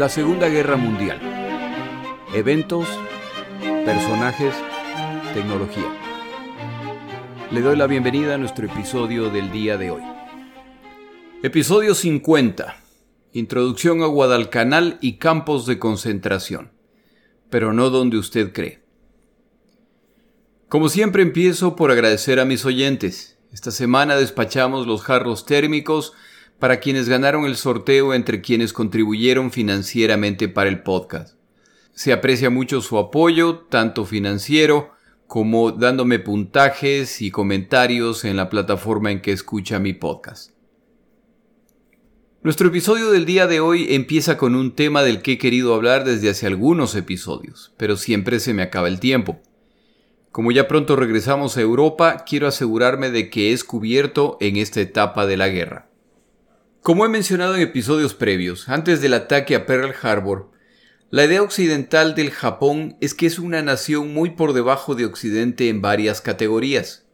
[0.00, 1.20] La Segunda Guerra Mundial.
[2.32, 2.88] Eventos,
[3.84, 4.54] personajes,
[5.34, 5.94] tecnología.
[7.50, 10.00] Le doy la bienvenida a nuestro episodio del día de hoy.
[11.42, 12.76] Episodio 50.
[13.34, 16.72] Introducción a Guadalcanal y campos de concentración.
[17.50, 18.82] Pero no donde usted cree.
[20.70, 23.36] Como siempre empiezo por agradecer a mis oyentes.
[23.52, 26.14] Esta semana despachamos los jarros térmicos
[26.60, 31.34] para quienes ganaron el sorteo entre quienes contribuyeron financieramente para el podcast.
[31.94, 34.90] Se aprecia mucho su apoyo, tanto financiero
[35.26, 40.52] como dándome puntajes y comentarios en la plataforma en que escucha mi podcast.
[42.42, 46.04] Nuestro episodio del día de hoy empieza con un tema del que he querido hablar
[46.04, 49.40] desde hace algunos episodios, pero siempre se me acaba el tiempo.
[50.30, 55.26] Como ya pronto regresamos a Europa, quiero asegurarme de que es cubierto en esta etapa
[55.26, 55.89] de la guerra.
[56.82, 60.50] Como he mencionado en episodios previos, antes del ataque a Pearl Harbor,
[61.10, 65.68] la idea occidental del Japón es que es una nación muy por debajo de Occidente
[65.68, 67.04] en varias categorías.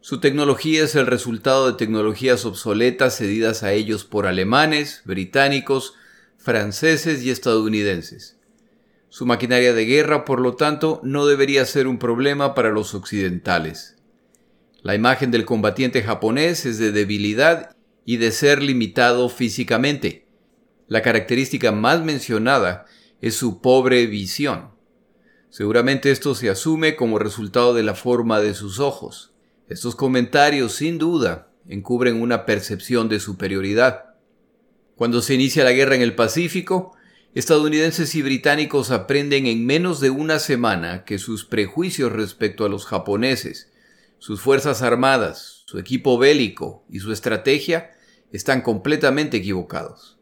[0.00, 5.94] Su tecnología es el resultado de tecnologías obsoletas cedidas a ellos por alemanes, británicos,
[6.36, 8.38] franceses y estadounidenses.
[9.08, 13.94] Su maquinaria de guerra, por lo tanto, no debería ser un problema para los occidentales.
[14.82, 17.75] La imagen del combatiente japonés es de debilidad
[18.06, 20.26] y de ser limitado físicamente.
[20.86, 22.86] La característica más mencionada
[23.20, 24.70] es su pobre visión.
[25.50, 29.32] Seguramente esto se asume como resultado de la forma de sus ojos.
[29.68, 34.14] Estos comentarios, sin duda, encubren una percepción de superioridad.
[34.94, 36.96] Cuando se inicia la guerra en el Pacífico,
[37.34, 42.86] estadounidenses y británicos aprenden en menos de una semana que sus prejuicios respecto a los
[42.86, 43.72] japoneses,
[44.18, 47.95] sus fuerzas armadas, su equipo bélico y su estrategia
[48.32, 50.18] están completamente equivocados.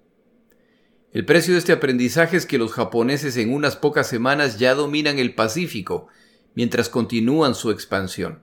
[1.13, 5.19] El precio de este aprendizaje es que los japoneses en unas pocas semanas ya dominan
[5.19, 6.09] el Pacífico,
[6.55, 8.43] mientras continúan su expansión.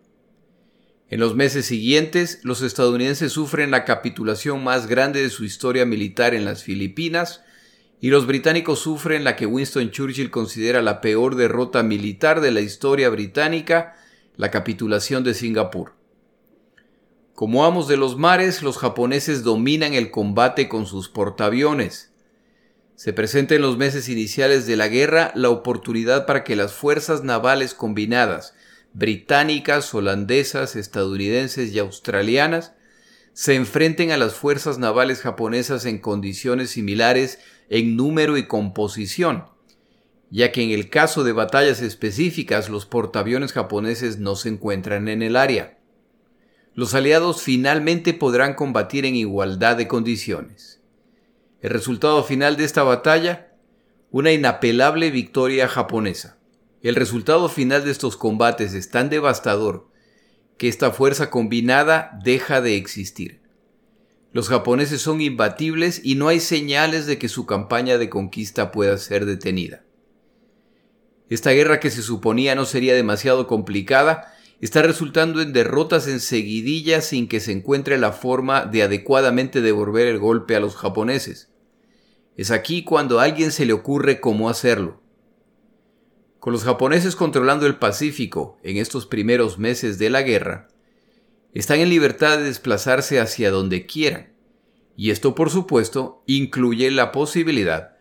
[1.10, 6.34] En los meses siguientes, los estadounidenses sufren la capitulación más grande de su historia militar
[6.34, 7.44] en las Filipinas,
[8.00, 12.62] y los británicos sufren la que Winston Churchill considera la peor derrota militar de la
[12.62, 13.98] historia británica,
[14.38, 16.01] la capitulación de Singapur.
[17.42, 22.12] Como amos de los mares, los japoneses dominan el combate con sus portaaviones.
[22.94, 27.24] Se presenta en los meses iniciales de la guerra la oportunidad para que las fuerzas
[27.24, 28.54] navales combinadas,
[28.94, 32.74] británicas, holandesas, estadounidenses y australianas,
[33.34, 39.46] se enfrenten a las fuerzas navales japonesas en condiciones similares en número y composición,
[40.30, 45.24] ya que en el caso de batallas específicas los portaaviones japoneses no se encuentran en
[45.24, 45.81] el área
[46.74, 50.80] los aliados finalmente podrán combatir en igualdad de condiciones.
[51.62, 53.54] El resultado final de esta batalla,
[54.10, 56.38] una inapelable victoria japonesa.
[56.82, 59.88] El resultado final de estos combates es tan devastador
[60.58, 63.42] que esta fuerza combinada deja de existir.
[64.34, 68.98] Los japoneses son imbatibles y no hay señales de que su campaña de conquista pueda
[68.98, 69.84] ser detenida.
[71.30, 77.02] Esta guerra que se suponía no sería demasiado complicada está resultando en derrotas en seguidilla
[77.02, 81.50] sin que se encuentre la forma de adecuadamente devolver el golpe a los japoneses.
[82.38, 85.02] Es aquí cuando a alguien se le ocurre cómo hacerlo.
[86.40, 90.68] Con los japoneses controlando el Pacífico en estos primeros meses de la guerra,
[91.54, 94.34] están en libertad de desplazarse hacia donde quieran,
[94.96, 97.98] y esto por supuesto incluye la posibilidad,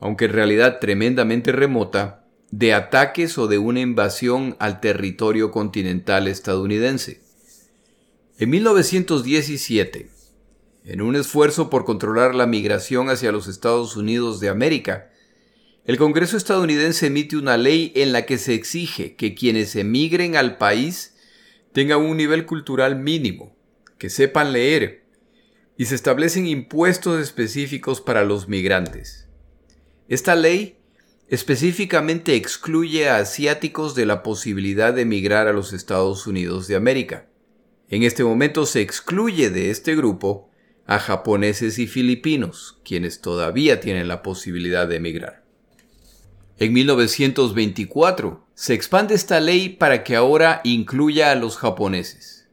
[0.00, 2.23] aunque en realidad tremendamente remota,
[2.56, 7.20] de ataques o de una invasión al territorio continental estadounidense.
[8.38, 10.08] En 1917,
[10.84, 15.10] en un esfuerzo por controlar la migración hacia los Estados Unidos de América,
[15.84, 20.56] el Congreso estadounidense emite una ley en la que se exige que quienes emigren al
[20.56, 21.16] país
[21.72, 23.56] tengan un nivel cultural mínimo,
[23.98, 25.02] que sepan leer,
[25.76, 29.26] y se establecen impuestos específicos para los migrantes.
[30.06, 30.78] Esta ley
[31.28, 37.26] específicamente excluye a asiáticos de la posibilidad de emigrar a los Estados Unidos de América.
[37.88, 40.50] En este momento se excluye de este grupo
[40.86, 45.44] a japoneses y filipinos, quienes todavía tienen la posibilidad de emigrar.
[46.58, 52.48] En 1924 se expande esta ley para que ahora incluya a los japoneses.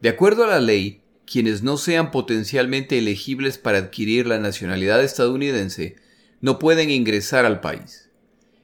[0.00, 5.96] De acuerdo a la ley, quienes no sean potencialmente elegibles para adquirir la nacionalidad estadounidense
[6.42, 8.10] no pueden ingresar al país.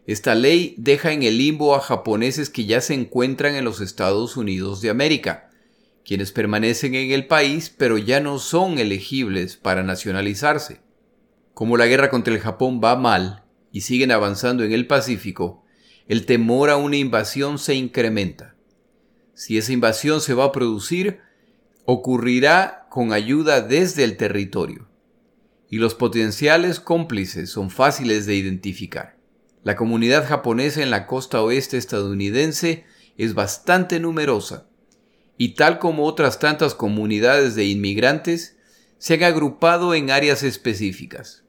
[0.05, 4.37] Esta ley deja en el limbo a japoneses que ya se encuentran en los Estados
[4.37, 5.51] Unidos de América,
[6.05, 10.81] quienes permanecen en el país pero ya no son elegibles para nacionalizarse.
[11.55, 15.65] Como la guerra contra el Japón va mal y siguen avanzando en el Pacífico,
[16.09, 18.57] el temor a una invasión se incrementa.
[19.35, 21.21] Si esa invasión se va a producir,
[21.85, 24.88] ocurrirá con ayuda desde el territorio.
[25.71, 29.17] Y los potenciales cómplices son fáciles de identificar.
[29.65, 32.85] La comunidad japonesa en la costa oeste estadounidense
[33.17, 34.69] es bastante numerosa
[35.39, 38.57] y tal como otras tantas comunidades de inmigrantes,
[38.99, 41.45] se han agrupado en áreas específicas.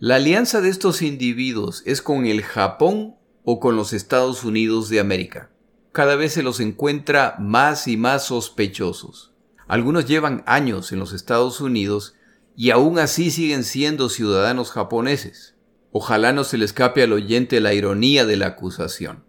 [0.00, 4.98] La alianza de estos individuos es con el Japón o con los Estados Unidos de
[4.98, 5.50] América.
[5.92, 9.32] Cada vez se los encuentra más y más sospechosos.
[9.68, 12.14] Algunos llevan años en los Estados Unidos
[12.60, 15.54] y aún así siguen siendo ciudadanos japoneses.
[15.92, 19.22] Ojalá no se le escape al oyente la ironía de la acusación.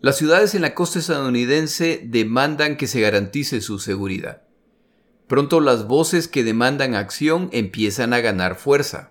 [0.00, 4.42] Las ciudades en la costa estadounidense demandan que se garantice su seguridad.
[5.26, 9.10] Pronto las voces que demandan acción empiezan a ganar fuerza.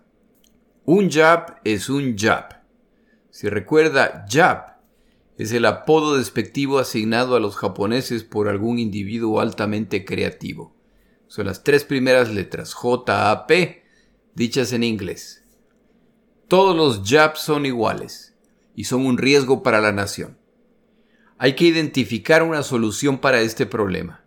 [0.85, 2.63] Un jab es un jab.
[3.31, 4.77] Si recuerda, jab
[5.37, 10.78] es el apodo despectivo asignado a los japoneses por algún individuo altamente creativo.
[11.29, 13.83] Son las tres primeras letras, J-A-P,
[14.33, 15.43] dichas en inglés.
[16.47, 18.35] Todos los jabs son iguales
[18.75, 20.39] y son un riesgo para la nación.
[21.37, 24.25] Hay que identificar una solución para este problema.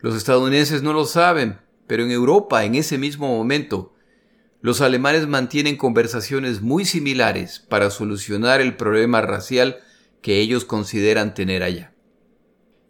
[0.00, 3.94] Los estadounidenses no lo saben, pero en Europa, en ese mismo momento,
[4.60, 9.78] los alemanes mantienen conversaciones muy similares para solucionar el problema racial
[10.20, 11.95] que ellos consideran tener allá.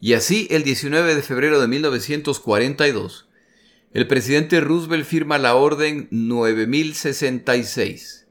[0.01, 3.29] Y así, el 19 de febrero de 1942,
[3.95, 8.27] el presidente Roosevelt firma la Orden 9066.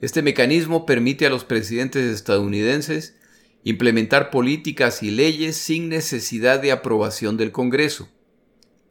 [0.00, 3.16] Este mecanismo permite a los presidentes estadounidenses
[3.62, 8.08] implementar políticas y leyes sin necesidad de aprobación del Congreso.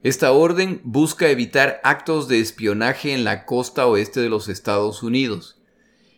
[0.04, 5.60] Esta orden busca evitar actos de espionaje en la costa oeste de los Estados Unidos,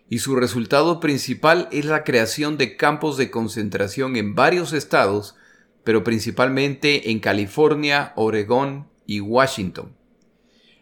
[0.10, 5.36] y su resultado principal es la creación de campos de concentración en varios estados,
[5.88, 9.96] pero principalmente en California, Oregón y Washington,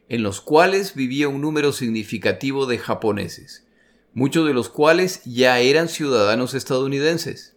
[0.10, 3.68] en los cuales vivía un número significativo de japoneses,
[4.16, 7.56] muchos de los cuales ya eran ciudadanos estadounidenses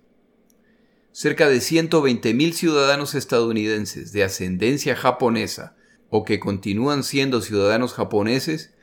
[1.10, 5.74] cerca de 120.000 ciudadanos estadounidenses de ascendencia japonesa
[6.10, 8.74] o que continúan siendo ciudadanos japoneses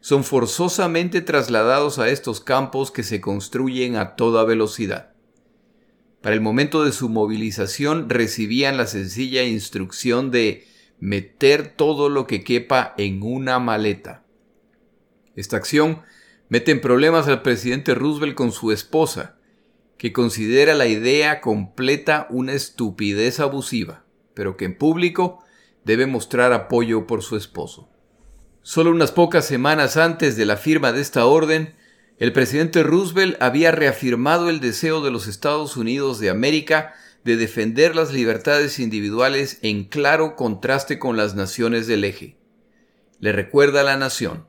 [0.00, 5.13] son forzosamente trasladados a estos campos que se construyen a toda velocidad.
[6.24, 10.66] Para el momento de su movilización recibían la sencilla instrucción de
[10.98, 14.24] meter todo lo que quepa en una maleta.
[15.36, 16.00] Esta acción
[16.48, 19.36] mete en problemas al presidente Roosevelt con su esposa,
[19.98, 25.44] que considera la idea completa una estupidez abusiva, pero que en público
[25.84, 27.90] debe mostrar apoyo por su esposo.
[28.62, 31.74] Solo unas pocas semanas antes de la firma de esta orden,
[32.18, 36.94] el presidente Roosevelt había reafirmado el deseo de los Estados Unidos de América
[37.24, 42.36] de defender las libertades individuales en claro contraste con las naciones del eje.
[43.18, 44.46] Le recuerda a la nación,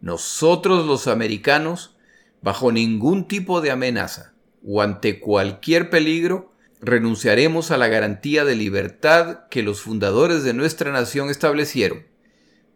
[0.00, 1.96] nosotros los americanos,
[2.40, 4.32] bajo ningún tipo de amenaza,
[4.64, 10.92] o ante cualquier peligro, renunciaremos a la garantía de libertad que los fundadores de nuestra
[10.92, 12.06] nación establecieron.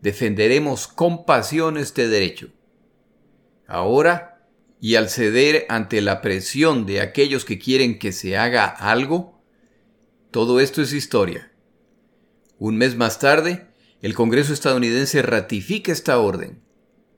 [0.03, 2.49] Defenderemos con pasión este derecho.
[3.67, 4.47] Ahora,
[4.81, 9.43] y al ceder ante la presión de aquellos que quieren que se haga algo,
[10.31, 11.53] todo esto es historia.
[12.59, 13.69] Un mes más tarde,
[14.03, 16.63] el Congreso estadounidense ratifica esta orden,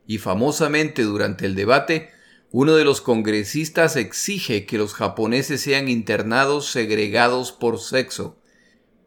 [0.07, 2.11] y famosamente durante el debate
[2.53, 8.41] uno de los congresistas exige que los japoneses sean internados segregados por sexo,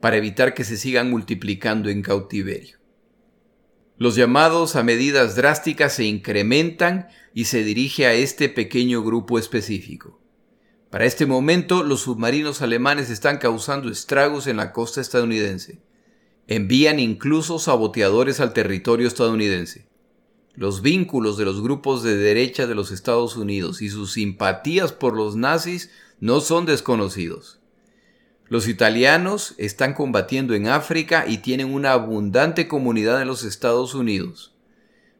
[0.02, 2.79] para evitar que se sigan multiplicando en cautiverio.
[4.00, 10.20] Los llamados a medidas drásticas se incrementan y se dirige a este pequeño grupo específico.
[10.90, 15.84] Para este momento, los submarinos alemanes están causando estragos en la costa estadounidense.
[16.48, 19.90] Envían incluso saboteadores al territorio estadounidense
[20.60, 25.16] los vínculos de los grupos de derecha de los Estados Unidos y sus simpatías por
[25.16, 25.90] los nazis
[26.20, 27.59] no son desconocidos.
[28.50, 34.56] Los italianos están combatiendo en África y tienen una abundante comunidad en los Estados Unidos.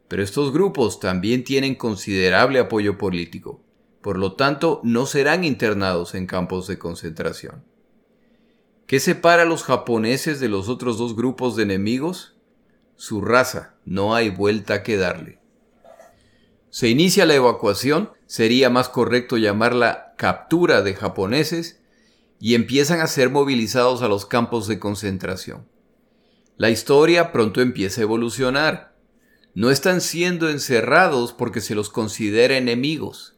[0.08, 3.62] Pero estos grupos también tienen considerable apoyo político.
[4.02, 7.64] Por lo tanto, no serán internados en campos de concentración.
[8.88, 12.36] ¿Qué separa a los japoneses de los otros dos grupos de enemigos?
[13.00, 15.40] su raza, no hay vuelta que darle.
[16.70, 21.80] Se inicia la evacuación, sería más correcto llamarla captura de japoneses,
[22.40, 25.68] y empiezan a ser movilizados a los campos de concentración.
[26.58, 28.90] La historia pronto empieza a evolucionar.
[29.56, 33.36] no están siendo encerrados porque se los considera enemigos.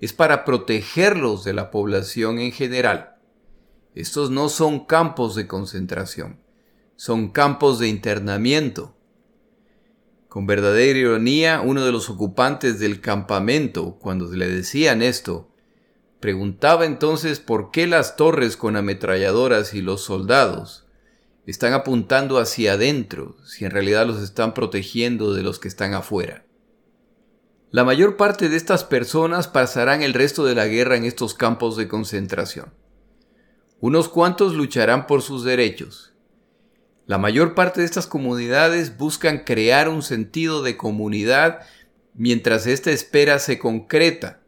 [0.00, 3.16] Es para protegerlos de la población en general.
[3.94, 6.40] Estos no son campos de concentración,
[6.96, 8.96] son campos de internamiento.
[10.28, 15.49] Con verdadera ironía, uno de los ocupantes del campamento, cuando le decían esto,
[16.20, 20.86] preguntaba entonces por qué las torres con ametralladoras y los soldados
[21.46, 26.44] están apuntando hacia adentro si en realidad los están protegiendo de los que están afuera.
[27.70, 31.76] La mayor parte de estas personas pasarán el resto de la guerra en estos campos
[31.76, 32.74] de concentración.
[33.80, 36.12] Unos cuantos lucharán por sus derechos.
[37.06, 41.60] La mayor parte de estas comunidades buscan crear un sentido de comunidad
[42.14, 44.39] mientras esta espera se concreta,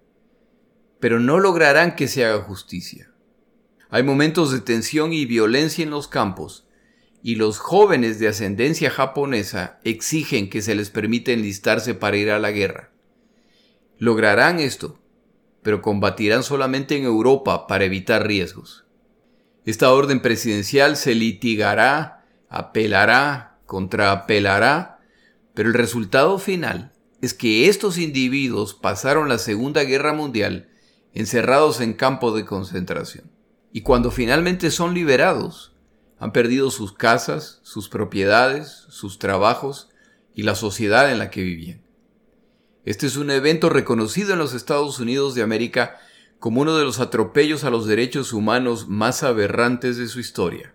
[1.03, 3.11] pero no lograrán que se haga justicia.
[3.91, 6.69] Hay momentos de tensión y violencia en los campos,
[7.25, 12.39] y los jóvenes de ascendencia japonesa exigen que se les permita enlistarse para ir a
[12.39, 12.93] la guerra.
[13.99, 15.01] Lograrán esto,
[15.65, 18.85] pero combatirán solamente en Europa para evitar riesgos.
[19.65, 25.01] Esta orden presidencial se litigará, apelará, contraapelará,
[25.53, 30.69] pero el resultado final es que estos individuos pasaron la Segunda Guerra Mundial
[31.15, 33.31] encerrados en campos de concentración.
[33.73, 35.73] Y cuando finalmente son liberados,
[36.19, 39.89] han perdido sus casas, sus propiedades, sus trabajos
[40.35, 41.83] y la sociedad en la que vivían.
[42.85, 45.99] Este es un evento reconocido en los Estados Unidos de América
[46.39, 50.75] como uno de los atropellos a los derechos humanos más aberrantes de su historia.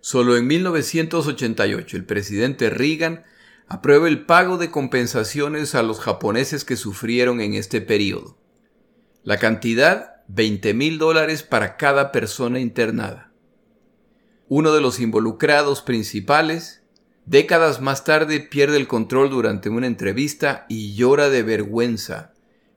[0.00, 3.24] Solo en 1988 el presidente Reagan
[3.66, 8.36] aprueba el pago de compensaciones a los japoneses que sufrieron en este periodo.
[9.24, 13.32] La cantidad 20 mil dólares para cada persona internada.
[14.48, 16.82] Uno de los involucrados principales,
[17.24, 22.34] décadas más tarde pierde el control durante una entrevista y llora de vergüenza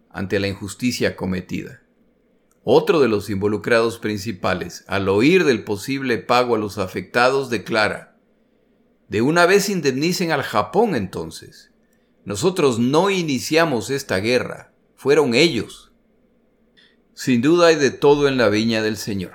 [0.10, 1.82] ante la injusticia cometida.
[2.64, 8.16] Otro de los involucrados principales, al oír del posible pago a los afectados, declara,
[9.10, 11.72] de una vez indemnicen al Japón entonces.
[12.24, 15.87] Nosotros no iniciamos esta guerra, fueron ellos.
[17.18, 19.34] Sin duda hay de todo en la viña del Señor.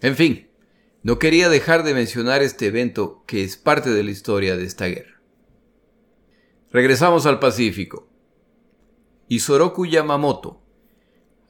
[0.00, 0.48] En fin,
[1.02, 4.86] no quería dejar de mencionar este evento que es parte de la historia de esta
[4.86, 5.20] guerra.
[6.70, 8.08] Regresamos al Pacífico.
[9.28, 10.62] Isoroku Yamamoto,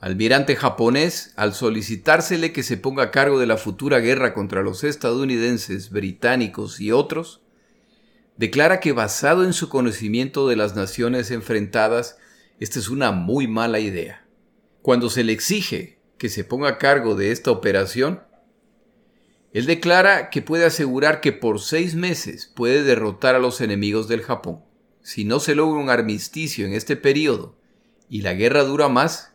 [0.00, 4.82] almirante japonés, al solicitársele que se ponga a cargo de la futura guerra contra los
[4.82, 7.40] estadounidenses, británicos y otros,
[8.36, 12.18] declara que basado en su conocimiento de las naciones enfrentadas,
[12.58, 14.21] esta es una muy mala idea.
[14.82, 18.22] Cuando se le exige que se ponga a cargo de esta operación,
[19.52, 24.22] él declara que puede asegurar que por seis meses puede derrotar a los enemigos del
[24.22, 24.64] Japón.
[25.02, 27.56] Si no se logra un armisticio en este periodo
[28.08, 29.34] y la guerra dura más,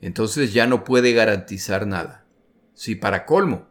[0.00, 2.26] entonces ya no puede garantizar nada.
[2.74, 3.68] Si para colmo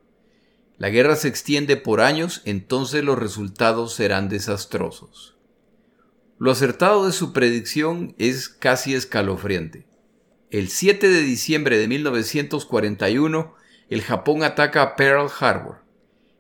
[0.78, 5.36] la guerra se extiende por años, entonces los resultados serán desastrosos.
[6.38, 9.89] Lo acertado de su predicción es casi escalofriante.
[10.52, 13.54] El 7 de diciembre de 1941,
[13.92, 15.84] el Japón ataca Pearl Harbor,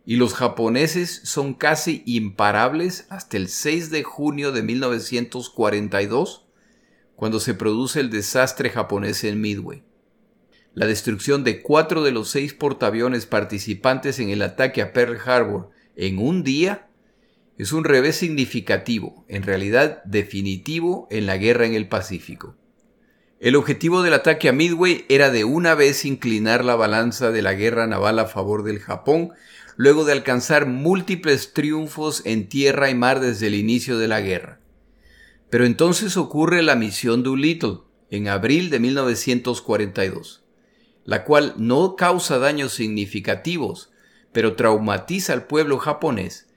[0.03, 6.47] y los japoneses son casi imparables hasta el 6 de junio de 1942,
[7.15, 9.83] cuando se produce el desastre japonés en Midway.
[10.73, 15.69] La destrucción de cuatro de los seis portaaviones participantes en el ataque a Pearl Harbor
[15.95, 16.87] en un día
[17.59, 22.55] es un revés significativo, en realidad definitivo, en la guerra en el Pacífico.
[23.39, 27.53] El objetivo del ataque a Midway era de una vez inclinar la balanza de la
[27.53, 29.31] guerra naval a favor del Japón,
[29.77, 34.59] luego de alcanzar múltiples triunfos en tierra y mar desde el inicio de la guerra.
[35.49, 37.77] Pero entonces ocurre la misión Doolittle,
[38.09, 40.43] en abril de 1942,
[41.05, 43.89] la cual no causa daños significativos,
[44.33, 46.48] pero traumatiza al pueblo japonés,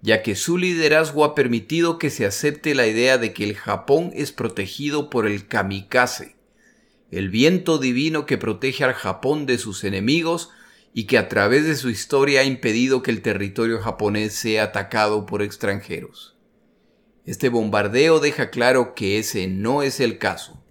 [0.00, 4.10] ya que su liderazgo ha permitido que se acepte la idea de que el Japón
[4.14, 6.36] es protegido por el kamikaze,
[7.10, 10.50] el viento divino que protege al Japón de sus enemigos
[10.92, 15.26] y que a través de su historia ha impedido que el territorio japonés sea atacado
[15.26, 16.36] por extranjeros.
[17.24, 20.62] Este bombardeo deja claro que ese no es el caso.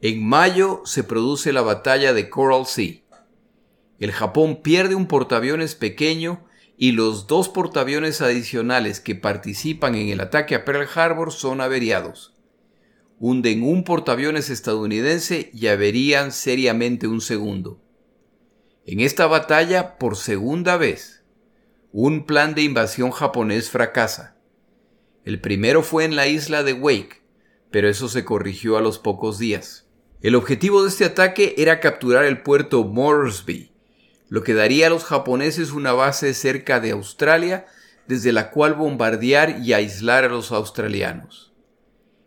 [0.00, 3.00] En mayo se produce la batalla de Coral Sea.
[3.98, 6.44] El Japón pierde un portaaviones pequeño
[6.82, 12.34] y los dos portaaviones adicionales que participan en el ataque a Pearl Harbor son averiados.
[13.20, 17.80] Hunden un portaaviones estadounidense y averían seriamente un segundo.
[18.84, 21.22] En esta batalla, por segunda vez,
[21.92, 24.36] un plan de invasión japonés fracasa
[25.24, 27.22] El primero fue en la isla de Wake,
[27.70, 29.86] pero eso se corrigió a los pocos días.
[30.20, 33.71] El objetivo de este ataque era capturar el puerto Moresby,
[34.32, 37.66] lo que daría a los japoneses una base cerca de Australia
[38.06, 41.52] desde la cual bombardear y aislar a los australianos.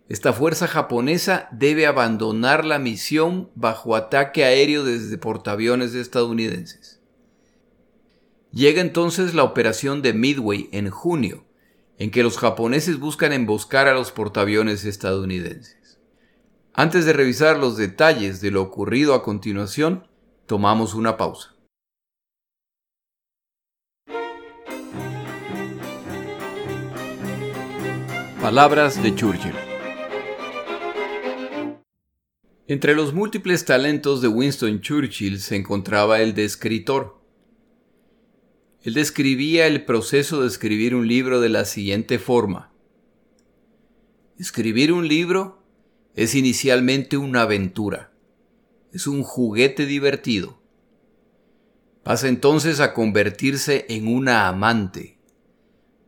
[0.08, 7.02] Esta fuerza japonesa debe abandonar la misión bajo ataque aéreo desde portaaviones estadounidenses.
[8.52, 11.48] Llega entonces la operación de Midway en junio,
[11.98, 15.98] en que los japoneses buscan emboscar a los portaaviones estadounidenses.
[16.72, 20.08] Antes de revisar los detalles de lo ocurrido a continuación,
[20.46, 21.55] tomamos una pausa.
[28.46, 29.56] Palabras de Churchill.
[32.68, 37.20] Entre los múltiples talentos de Winston Churchill se encontraba el de escritor.
[38.84, 42.72] Él describía el proceso de escribir un libro de la siguiente forma.
[44.38, 45.64] Escribir un libro
[46.14, 48.12] es inicialmente una aventura,
[48.94, 50.62] es un juguete divertido.
[52.04, 55.15] Pasa entonces a convertirse en una amante,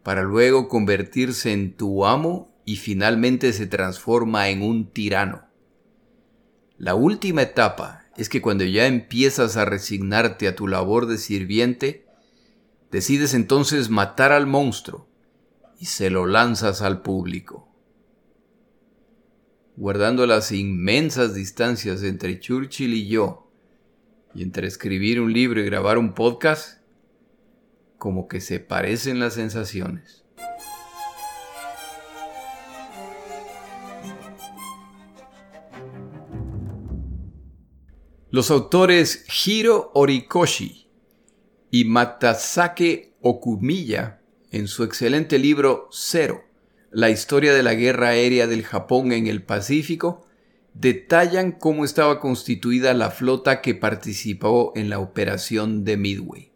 [0.08, 5.50] para luego convertirse en tu amo y finalmente se transforma en un tirano.
[6.78, 12.06] La última etapa es que cuando ya empiezas a resignarte a tu labor de sirviente,
[12.90, 15.10] decides entonces matar al monstruo
[15.78, 17.68] y se lo lanzas al público.
[19.76, 23.52] Guardando las inmensas distancias entre Churchill y yo,
[24.34, 26.77] y entre escribir un libro y grabar un podcast,
[27.98, 30.24] como que se parecen las sensaciones.
[38.30, 40.90] Los autores Hiro Orikoshi
[41.72, 46.44] y Matasake Okumiya, en su excelente libro Cero,
[46.92, 50.26] la historia de la guerra aérea del Japón en el Pacífico,
[50.74, 56.47] detallan cómo estaba constituida la flota que participó en la operación de Midway.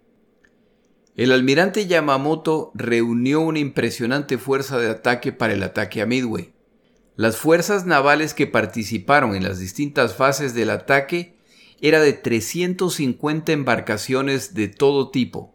[1.17, 6.53] El almirante Yamamoto reunió una impresionante fuerza de ataque para el ataque a Midway.
[7.17, 11.35] Las fuerzas navales que participaron en las distintas fases del ataque
[11.81, 15.53] era de 350 embarcaciones de todo tipo.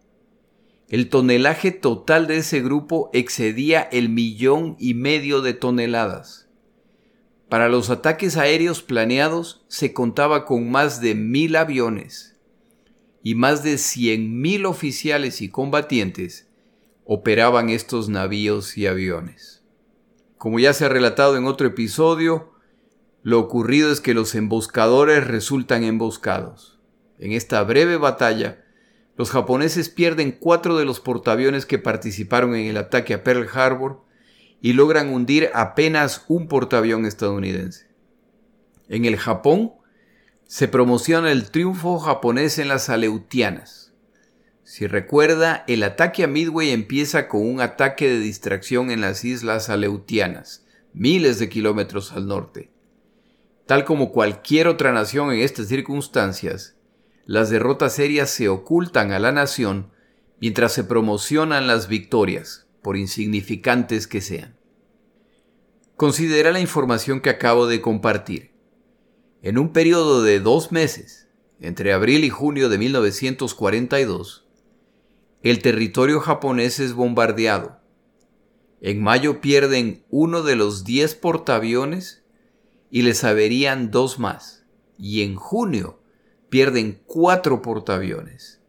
[0.89, 6.49] El tonelaje total de ese grupo excedía el millón y medio de toneladas.
[7.49, 12.36] Para los ataques aéreos planeados se contaba con más de mil aviones,
[13.27, 16.47] y más de 100.000 oficiales y combatientes
[17.05, 19.65] operaban estos navíos y aviones.
[20.39, 22.53] Como ya se ha relatado en otro episodio,
[23.25, 26.79] lo ocurrido es que los emboscadores resultan emboscados.
[27.19, 28.65] En esta breve batalla,
[29.17, 34.05] los japoneses pierden cuatro de los portaaviones que participaron en el ataque a Pearl Harbor
[34.61, 37.89] y logran hundir apenas un portaavión estadounidense.
[38.89, 39.73] En el Japón,
[40.47, 43.93] se promociona el triunfo japonés en las Aleutianas.
[44.63, 49.69] Si recuerda, el ataque a Midway empieza con un ataque de distracción en las islas
[49.71, 52.71] Aleutianas, miles de kilómetros al norte.
[53.67, 56.77] Tal como cualquier otra nación en estas circunstancias,
[57.25, 59.91] las derrotas serias se ocultan a la nación
[60.41, 64.57] mientras se promocionan las victorias, por insignificantes que sean.
[65.97, 68.56] Considera la información que acabo de compartir.
[69.43, 71.29] En un periodo de dos meses,
[71.61, 74.47] entre abril y junio de 1942,
[75.43, 77.81] el territorio japonés es bombardeado.
[78.81, 82.25] En mayo pierden uno de los diez portaaviones
[82.91, 84.65] y les averían dos más.
[84.99, 86.01] Y en junio
[86.49, 88.61] pierden cuatro portaaviones.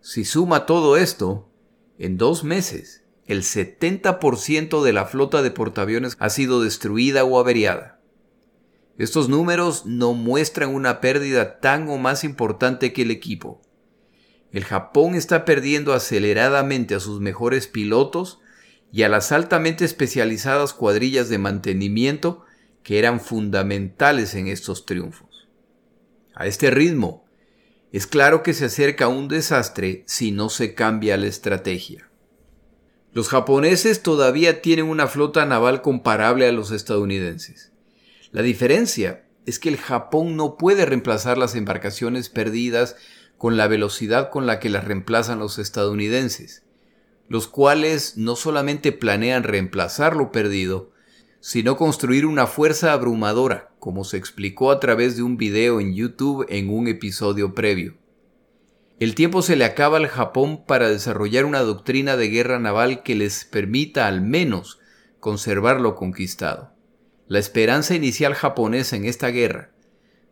[0.00, 1.48] Si suma todo esto,
[1.98, 7.95] en dos meses, el 70% de la flota de portaaviones ha sido destruida o averiada.
[8.98, 13.60] Estos números no muestran una pérdida tan o más importante que el equipo.
[14.52, 18.40] El Japón está perdiendo aceleradamente a sus mejores pilotos
[18.90, 22.44] y a las altamente especializadas cuadrillas de mantenimiento
[22.82, 25.48] que eran fundamentales en estos triunfos.
[26.34, 27.26] A este ritmo,
[27.92, 32.08] es claro que se acerca un desastre si no se cambia la estrategia.
[33.12, 37.72] Los japoneses todavía tienen una flota naval comparable a los estadounidenses.
[38.36, 42.94] La diferencia es que el Japón no puede reemplazar las embarcaciones perdidas
[43.38, 46.62] con la velocidad con la que las reemplazan los estadounidenses,
[47.30, 50.90] los cuales no solamente planean reemplazar lo perdido,
[51.40, 56.44] sino construir una fuerza abrumadora, como se explicó a través de un video en YouTube
[56.50, 57.96] en un episodio previo.
[59.00, 63.14] El tiempo se le acaba al Japón para desarrollar una doctrina de guerra naval que
[63.14, 64.78] les permita al menos
[65.20, 66.75] conservar lo conquistado.
[67.28, 69.72] La esperanza inicial japonesa en esta guerra,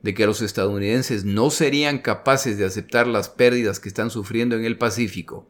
[0.02, 4.64] de que los estadounidenses no serían capaces de aceptar las pérdidas que están sufriendo en
[4.64, 5.48] el Pacífico,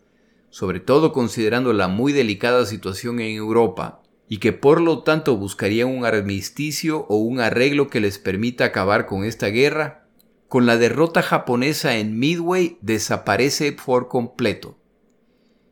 [0.49, 5.89] sobre todo considerando la muy delicada situación en Europa, y que por lo tanto buscarían
[5.89, 10.09] un armisticio o un arreglo que les permita acabar con esta guerra,
[10.49, 14.79] con la derrota japonesa en Midway desaparece por completo.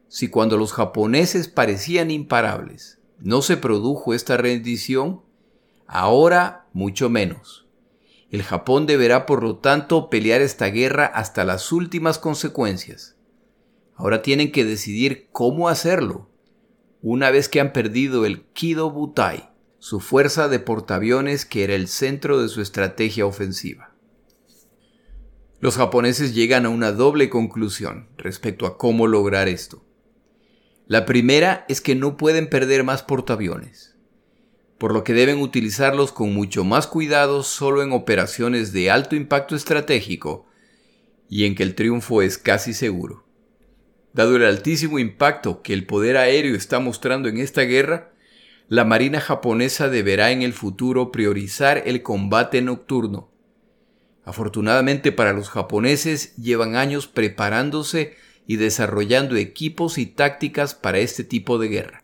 [0.08, 5.22] Si cuando los japoneses parecían imparables no se produjo esta rendición,
[5.92, 7.66] ahora mucho menos.
[8.30, 13.16] El Japón deberá por lo tanto pelear esta guerra hasta las últimas consecuencias.
[13.94, 16.30] Ahora tienen que decidir cómo hacerlo
[17.02, 21.88] una vez que han perdido el Kido Butai, su fuerza de portaaviones que era el
[21.88, 23.94] centro de su estrategia ofensiva.
[25.60, 29.84] Los japoneses llegan a una doble conclusión respecto a cómo lograr esto.
[30.86, 33.91] La primera es que no pueden perder más portaaviones,
[34.82, 39.54] por lo que deben utilizarlos con mucho más cuidado solo en operaciones de alto impacto
[39.54, 40.44] estratégico
[41.28, 43.24] y en que el triunfo es casi seguro.
[44.12, 48.10] Dado el altísimo impacto que el poder aéreo está mostrando en esta guerra,
[48.66, 53.30] la Marina japonesa deberá en el futuro priorizar el combate nocturno.
[54.24, 58.16] Afortunadamente para los japoneses llevan años preparándose
[58.48, 62.01] y desarrollando equipos y tácticas para este tipo de guerra.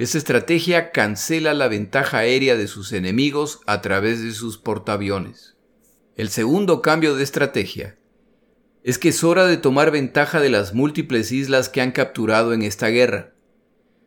[0.00, 5.58] Esta estrategia cancela la ventaja aérea de sus enemigos a través de sus portaaviones.
[6.16, 7.98] El segundo cambio de estrategia
[8.82, 12.62] es que es hora de tomar ventaja de las múltiples islas que han capturado en
[12.62, 13.34] esta guerra.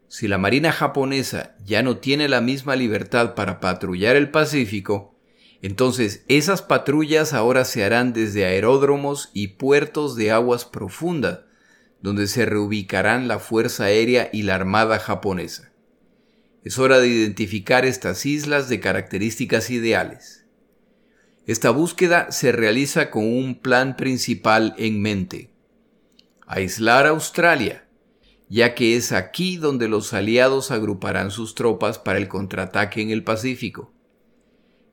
[0.08, 5.16] Si la Marina japonesa ya no tiene la misma libertad para patrullar el Pacífico,
[5.62, 11.42] entonces esas patrullas ahora se harán desde aeródromos y puertos de aguas profundas,
[12.02, 15.73] donde se reubicarán la Fuerza Aérea y la Armada japonesa.
[16.64, 20.46] Es hora de identificar estas islas de características ideales.
[21.46, 25.50] Esta búsqueda se realiza con un plan principal en mente.
[26.48, 27.86] Aislar a Australia,
[28.48, 33.26] ya que es aquí donde los aliados agruparán sus tropas para el contraataque en el
[33.26, 33.92] Pacífico.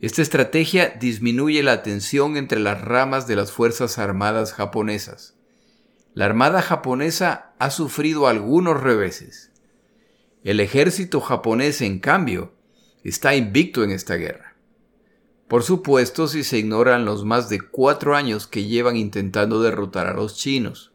[0.00, 5.37] Esta estrategia disminuye la tensión entre las ramas de las Fuerzas Armadas japonesas.
[6.14, 9.50] La Armada japonesa ha sufrido algunos reveses.
[10.42, 12.55] El ejército japonés, en cambio,
[13.05, 14.57] está invicto en esta guerra.
[15.48, 20.14] Por supuesto si se ignoran los más de cuatro años que llevan intentando derrotar a
[20.14, 20.92] los chinos.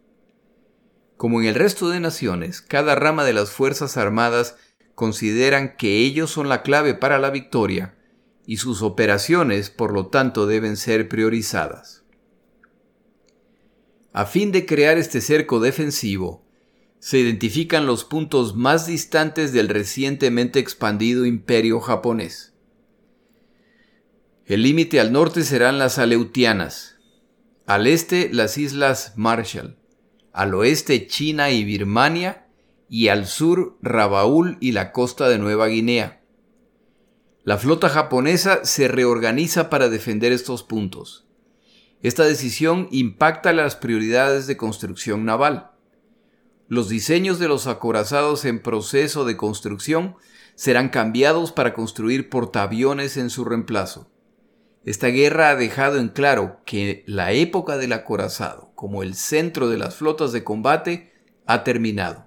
[1.17, 4.55] Como en el resto de naciones, cada rama de las Fuerzas Armadas
[4.95, 7.95] consideran que ellos son la clave para la victoria
[8.47, 12.03] y sus operaciones por lo tanto deben ser priorizadas.
[14.13, 16.44] A fin de crear este cerco defensivo,
[17.05, 22.55] se identifican los puntos más distantes del recientemente expandido imperio japonés.
[24.47, 26.97] El límite al norte serán las Aleutianas,
[27.67, 29.77] al este las Islas Marshall,
[30.33, 32.47] al oeste China y Birmania
[32.89, 36.23] y al sur Rabaul y la costa de Nueva Guinea.
[37.43, 41.27] La flota japonesa se reorganiza para defender estos puntos.
[42.01, 45.74] Esta decisión impacta las prioridades de construcción naval.
[46.67, 50.15] Los diseños de los acorazados en proceso de construcción
[50.55, 54.09] serán cambiados para construir portaaviones en su reemplazo.
[54.83, 59.77] Esta guerra ha dejado en claro que la época del acorazado, como el centro de
[59.77, 61.13] las flotas de combate,
[61.45, 62.25] ha terminado.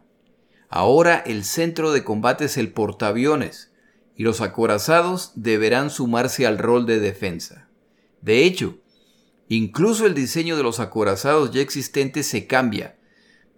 [0.68, 3.72] Ahora el centro de combate es el portaaviones,
[4.14, 7.68] y los acorazados deberán sumarse al rol de defensa.
[8.20, 8.78] De hecho,
[9.48, 12.97] incluso el diseño de los acorazados ya existentes se cambia,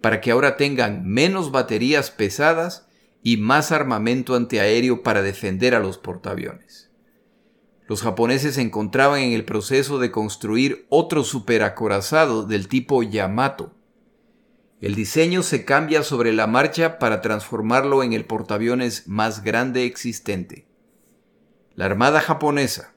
[0.01, 2.87] para que ahora tengan menos baterías pesadas
[3.23, 6.91] y más armamento antiaéreo para defender a los portaaviones
[7.91, 13.75] los japoneses se encontraban en el proceso de construir otro superacorazado del tipo Yamato.
[14.79, 20.69] El diseño se cambia sobre la marcha para transformarlo en el portaaviones más grande existente.
[21.75, 22.93] La Armada japonesa,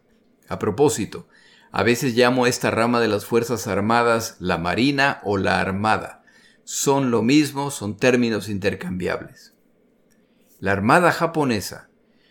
[0.49, 1.27] a propósito,
[1.73, 6.23] a veces llamo a esta rama de las Fuerzas Armadas la Marina o la Armada.
[6.65, 9.55] Son lo mismo, son términos intercambiables.
[10.61, 11.91] La Armada japonesa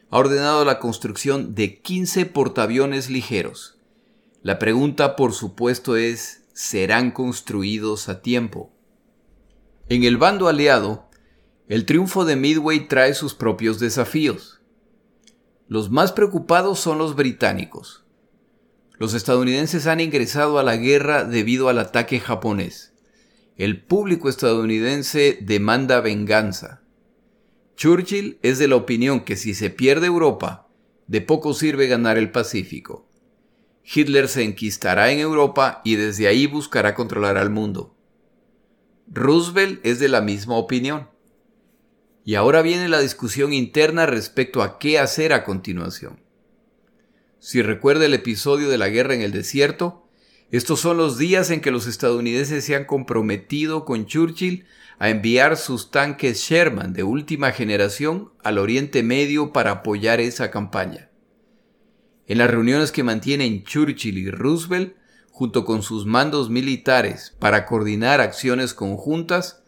[0.09, 3.77] ha ordenado la construcción de 15 portaaviones ligeros.
[4.41, 8.71] La pregunta, por supuesto, es, ¿serán construidos a tiempo?
[9.89, 11.09] En el bando aliado,
[11.67, 14.61] el triunfo de Midway trae sus propios desafíos.
[15.67, 18.03] Los más preocupados son los británicos.
[18.97, 22.92] Los estadounidenses han ingresado a la guerra debido al ataque japonés.
[23.55, 26.81] El público estadounidense demanda venganza.
[27.75, 30.67] Churchill es de la opinión que si se pierde Europa,
[31.05, 33.07] de poco sirve ganar el Pacífico.
[33.83, 37.95] Hitler se enquistará en Europa y desde ahí buscará controlar al mundo.
[39.07, 41.09] Roosevelt es de la misma opinión.
[42.25, 46.21] Y ahora viene la discusión interna respecto a qué hacer a continuación.
[47.37, 50.02] Si recuerda el episodio de la guerra en el desierto,
[50.57, 54.65] estos son los días en que los estadounidenses se han comprometido con Churchill
[54.99, 61.09] a enviar sus tanques Sherman de última generación al Oriente Medio para apoyar esa campaña.
[62.27, 64.95] En las reuniones que mantienen Churchill y Roosevelt,
[65.31, 69.63] junto con sus mandos militares para coordinar acciones conjuntas,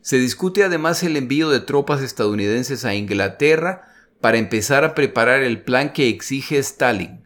[0.00, 5.62] se discute además el envío de tropas estadounidenses a Inglaterra para empezar a preparar el
[5.62, 7.25] plan que exige Stalin.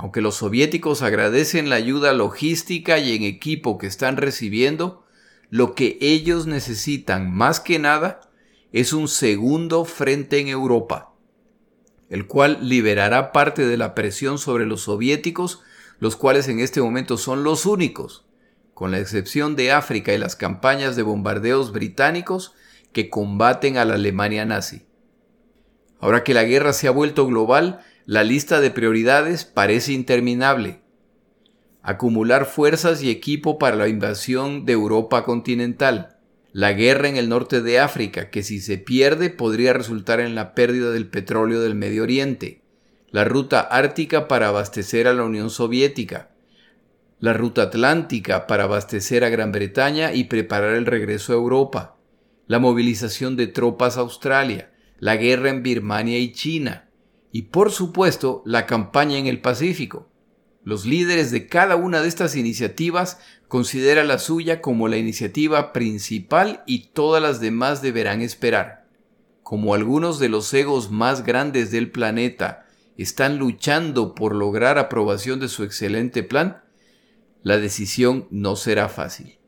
[0.00, 5.04] Aunque los soviéticos agradecen la ayuda logística y en equipo que están recibiendo,
[5.50, 8.22] lo que ellos necesitan más que nada
[8.72, 11.12] es un segundo frente en Europa,
[12.08, 15.60] el cual liberará parte de la presión sobre los soviéticos,
[15.98, 18.24] los cuales en este momento son los únicos
[18.72, 22.54] con la excepción de África y las campañas de bombardeos británicos
[22.94, 24.86] que combaten a la Alemania nazi.
[25.98, 30.80] Ahora que la guerra se ha vuelto global, la lista de prioridades parece interminable.
[31.82, 36.18] Acumular fuerzas y equipo para la invasión de Europa continental.
[36.52, 40.54] La guerra en el norte de África, que si se pierde podría resultar en la
[40.54, 42.62] pérdida del petróleo del Medio Oriente.
[43.10, 46.30] La ruta ártica para abastecer a la Unión Soviética
[47.20, 51.98] la ruta atlántica para abastecer a Gran Bretaña y preparar el regreso a Europa,
[52.46, 56.88] la movilización de tropas a Australia, la guerra en Birmania y China,
[57.32, 60.08] y por supuesto la campaña en el Pacífico.
[60.62, 66.62] Los líderes de cada una de estas iniciativas consideran la suya como la iniciativa principal
[66.66, 68.86] y todas las demás deberán esperar.
[69.42, 72.66] Como algunos de los egos más grandes del planeta
[72.96, 76.62] están luchando por lograr aprobación de su excelente plan,
[77.42, 79.38] la decisión no será fácil.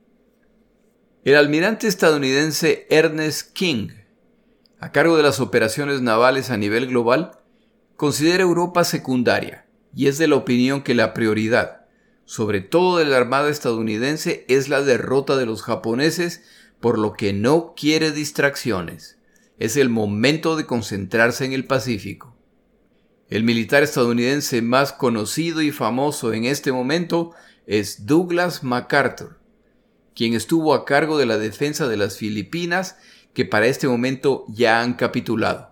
[1.25, 3.91] El almirante estadounidense Ernest King,
[4.81, 7.42] a cargo de las operaciones navales a nivel global,
[8.03, 11.87] considera Europa secundaria y es de la opinión que la prioridad,
[12.25, 16.43] sobre todo de la Armada estadounidense, es la derrota de los japoneses,
[16.81, 19.19] por lo que no quiere distracciones.
[19.61, 22.35] Es el momento de concentrarse en el Pacífico.
[23.29, 27.31] El militar estadounidense más conocido y famoso en este momento
[27.69, 29.39] es Douglas MacArthur,
[30.17, 32.97] quien estuvo a cargo de la defensa de las Filipinas
[33.33, 35.72] que para este momento ya han capitulado,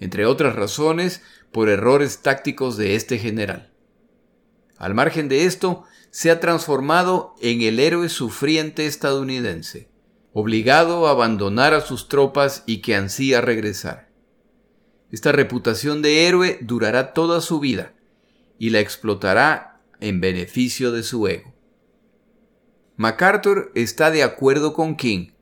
[0.00, 3.72] entre otras razones por errores tácticos de este general.
[4.78, 9.88] Al margen de esto, se ha transformado en el héroe sufriente estadounidense,
[10.32, 14.10] obligado a abandonar a sus tropas y que ansía regresar.
[15.10, 17.94] Esta reputación de héroe durará toda su vida
[18.58, 21.54] y la explotará en beneficio de su ego.
[22.96, 25.32] MacArthur está de acuerdo con King.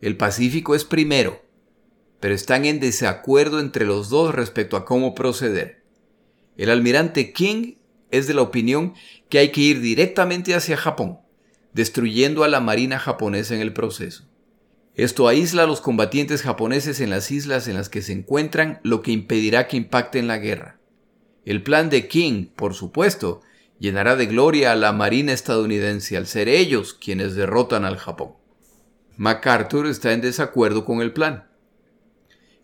[0.00, 1.42] El Pacífico es primero,
[2.22, 5.82] pero están en desacuerdo entre los dos respecto a cómo proceder.
[6.56, 7.78] El almirante King
[8.12, 8.94] es de la opinión
[9.28, 11.18] que hay que ir directamente hacia Japón,
[11.72, 14.28] destruyendo a la marina japonesa en el proceso.
[14.94, 19.02] Esto aísla a los combatientes japoneses en las islas en las que se encuentran, lo
[19.02, 20.78] que impedirá que impacten la guerra.
[21.44, 23.40] El plan de King, por supuesto,
[23.80, 28.34] llenará de gloria a la Marina estadounidense al ser ellos quienes derrotan al Japón.
[29.16, 31.48] MacArthur está en desacuerdo con el plan.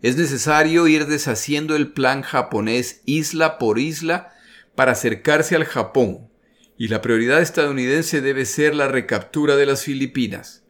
[0.01, 4.33] Es necesario ir deshaciendo el plan japonés isla por isla
[4.75, 6.29] para acercarse al Japón,
[6.77, 10.63] y la prioridad estadounidense debe ser la recaptura de las Filipinas.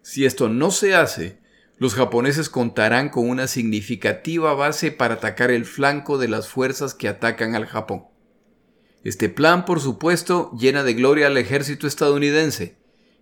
[0.00, 1.38] Si esto no se hace,
[1.76, 7.08] los japoneses contarán con una significativa base para atacar el flanco de las fuerzas que
[7.08, 8.04] atacan al Japón.
[9.04, 12.76] Este plan, por supuesto, llena de gloria al ejército estadounidense,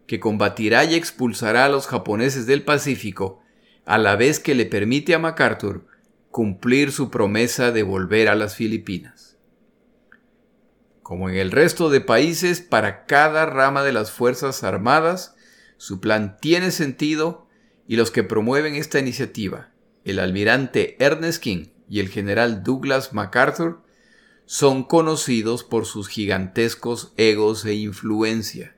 [0.07, 3.41] que combatirá y expulsará a los japoneses del Pacífico,
[3.89, 5.87] a la vez que le permite a MacArthur
[6.31, 9.39] cumplir su promesa de volver a las Filipinas.
[11.03, 15.35] Como en el resto de países, para cada rama de las Fuerzas Armadas,
[15.79, 17.49] su plan tiene sentido
[17.87, 19.71] y los que promueven esta iniciativa,
[20.05, 23.81] el almirante Ernest King y el general Douglas MacArthur,
[24.45, 28.77] son conocidos por sus gigantescos egos e influencia.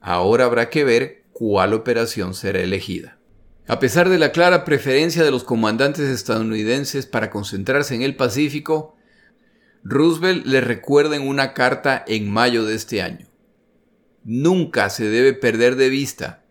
[0.00, 3.15] Ahora habrá que ver cuál operación será elegida.
[3.68, 8.94] A pesar de la clara preferencia de los comandantes estadounidenses para concentrarse en el Pacífico,
[9.82, 13.26] Roosevelt le recuerda en una carta en mayo de este año.
[14.22, 16.44] Nunca se debe perder de vista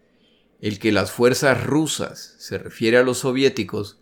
[0.60, 4.02] el que las fuerzas rusas, se refiere a los soviéticos,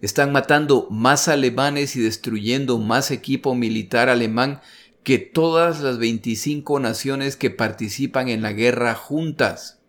[0.00, 4.60] Están matando más alemanes y destruyendo más equipo militar alemán
[5.02, 9.80] que todas las 25 naciones que participan en la guerra juntas.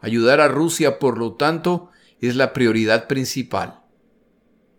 [0.00, 1.90] Ayudar a Rusia, por lo tanto,
[2.26, 3.82] es la prioridad principal.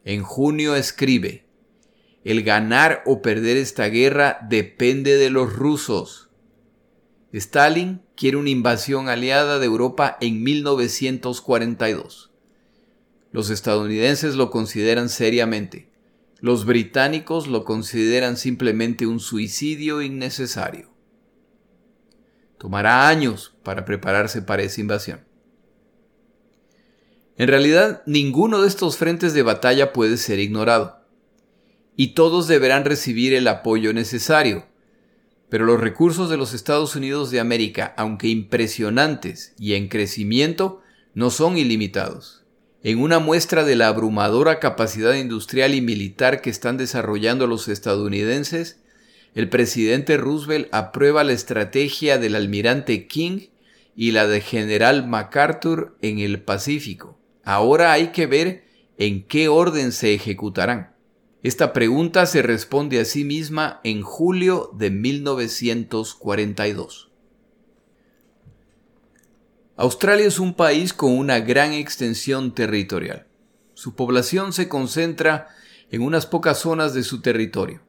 [0.03, 1.45] En junio escribe,
[2.23, 6.29] el ganar o perder esta guerra depende de los rusos.
[7.31, 12.31] Stalin quiere una invasión aliada de Europa en 1942.
[13.31, 15.91] Los estadounidenses lo consideran seriamente.
[16.39, 20.89] Los británicos lo consideran simplemente un suicidio innecesario.
[22.57, 25.34] Tomará años para prepararse para esa invasión.
[27.37, 31.01] En realidad, ninguno de estos frentes de batalla puede ser ignorado,
[31.97, 34.65] y todos deberán recibir el apoyo necesario.
[35.49, 40.81] Pero los recursos de los Estados Unidos de América, aunque impresionantes y en crecimiento,
[41.13, 42.43] no son ilimitados.
[42.83, 48.79] En una muestra de la abrumadora capacidad industrial y militar que están desarrollando los estadounidenses,
[49.33, 53.47] el presidente Roosevelt aprueba la estrategia del almirante King
[53.95, 57.17] y la de general MacArthur en el Pacífico.
[57.45, 58.65] Ahora hay que ver
[58.97, 60.95] en qué orden se ejecutarán.
[61.43, 67.11] Esta pregunta se responde a sí misma en julio de 1942.
[69.77, 73.27] Australia es un país con una gran extensión territorial.
[73.75, 75.49] Su población se concentra
[75.91, 77.83] en unas pocas zonas de su territorio.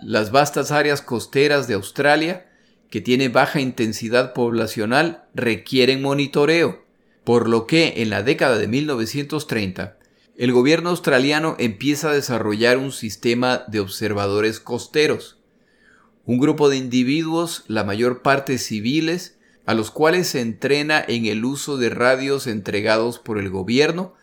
[0.00, 2.50] Las vastas áreas costeras de Australia,
[2.88, 6.88] que tiene baja intensidad poblacional, requieren monitoreo
[7.24, 9.98] por lo que en la década de 1930
[10.40, 15.36] el gobierno australiano empieza a desarrollar un sistema de observadores costeros,
[16.24, 21.44] un grupo de individuos, la mayor parte civiles, a los cuales se entrena en el
[21.44, 24.14] uso de radios entregados por el gobierno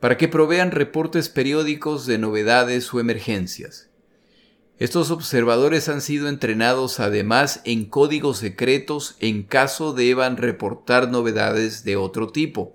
[0.00, 3.89] para que provean reportes periódicos de novedades o emergencias.
[4.80, 11.96] Estos observadores han sido entrenados además en códigos secretos en caso deban reportar novedades de
[11.96, 12.72] otro tipo.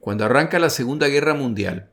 [0.00, 1.90] Cuando arranca la Segunda Guerra Mundial,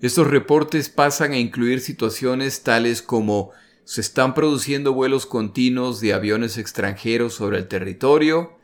[0.00, 3.50] estos reportes pasan a incluir situaciones tales como
[3.84, 8.56] se están produciendo vuelos continuos de aviones extranjeros sobre el territorio,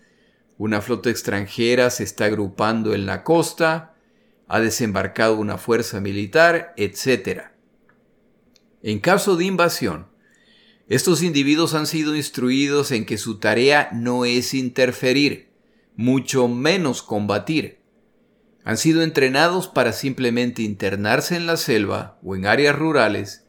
[0.56, 3.94] una flota extranjera se está agrupando en la costa,
[4.48, 7.53] ha desembarcado una fuerza militar, etc.
[8.86, 10.08] En caso de invasión,
[10.90, 15.48] estos individuos han sido instruidos en que su tarea no es interferir,
[15.96, 17.78] mucho menos combatir.
[18.62, 23.46] Han sido entrenados para simplemente internarse en la selva o en áreas rurales,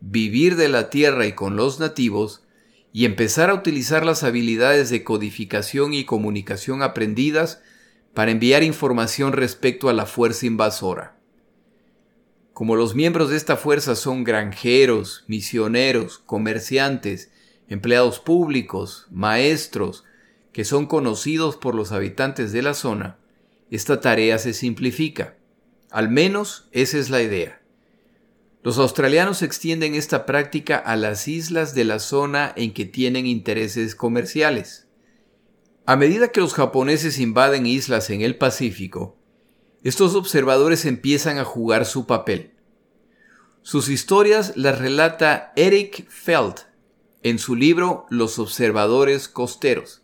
[0.00, 2.42] vivir de la tierra y con los nativos,
[2.90, 7.60] y empezar a utilizar las habilidades de codificación y comunicación aprendidas
[8.14, 11.19] para enviar información respecto a la fuerza invasora.
[12.60, 17.30] Como los miembros de esta fuerza son granjeros, misioneros, comerciantes,
[17.68, 20.04] empleados públicos, maestros,
[20.52, 23.16] que son conocidos por los habitantes de la zona,
[23.70, 25.38] esta tarea se simplifica.
[25.90, 27.62] Al menos esa es la idea.
[28.62, 33.94] Los australianos extienden esta práctica a las islas de la zona en que tienen intereses
[33.94, 34.86] comerciales.
[35.86, 39.16] A medida que los japoneses invaden islas en el Pacífico,
[39.82, 42.49] estos observadores empiezan a jugar su papel.
[43.62, 46.54] Sus historias las relata Eric Feld
[47.22, 50.02] en su libro Los observadores costeros,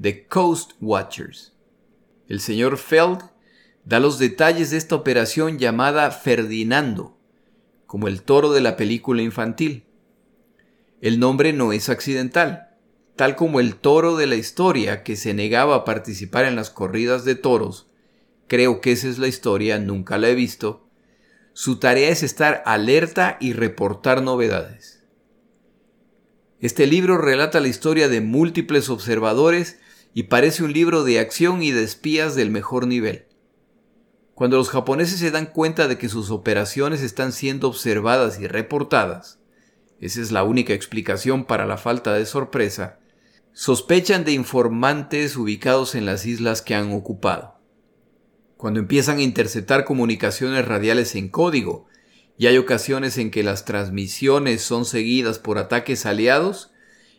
[0.00, 1.52] The Coast Watchers.
[2.28, 3.20] El señor Feld
[3.84, 7.16] da los detalles de esta operación llamada Ferdinando,
[7.86, 9.84] como el toro de la película infantil.
[11.00, 12.76] El nombre no es accidental,
[13.14, 17.24] tal como el toro de la historia que se negaba a participar en las corridas
[17.24, 17.88] de toros
[18.48, 20.87] creo que esa es la historia, nunca la he visto.
[21.60, 25.02] Su tarea es estar alerta y reportar novedades.
[26.60, 29.80] Este libro relata la historia de múltiples observadores
[30.14, 33.26] y parece un libro de acción y de espías del mejor nivel.
[34.36, 39.40] Cuando los japoneses se dan cuenta de que sus operaciones están siendo observadas y reportadas,
[39.98, 43.00] esa es la única explicación para la falta de sorpresa,
[43.52, 47.57] sospechan de informantes ubicados en las islas que han ocupado
[48.58, 51.86] cuando empiezan a interceptar comunicaciones radiales en código,
[52.36, 56.72] y hay ocasiones en que las transmisiones son seguidas por ataques aliados,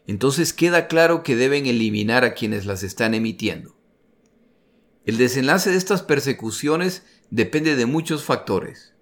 [0.05, 3.77] entonces queda claro que deben eliminar a quienes las están emitiendo.
[5.05, 8.93] El desenlace de estas persecuciones depende de muchos factores.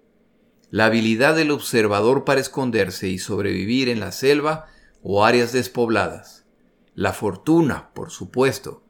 [0.70, 4.66] La habilidad del observador para esconderse y sobrevivir en la selva
[5.02, 6.44] o áreas despobladas.
[6.94, 8.84] La fortuna, por supuesto,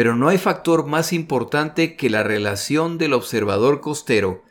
[0.00, 4.42] pero no hay factor más importante que la relación del observador costero